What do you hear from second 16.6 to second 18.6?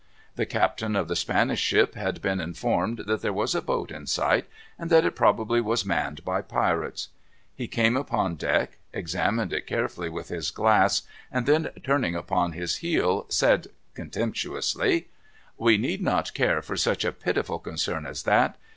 for such a pitiful concern as that.